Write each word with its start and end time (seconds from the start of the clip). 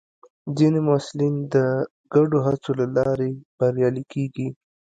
ځینې 0.57 0.79
محصلین 0.87 1.35
د 1.53 1.55
ګډو 2.13 2.37
هڅو 2.47 2.71
له 2.79 2.85
لارې 2.95 3.29
بریالي 3.57 4.03
کېږي. 4.13 4.47